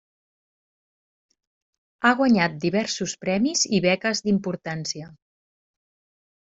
[2.05, 5.17] Ha guanyat diversos premis i beques d'importància.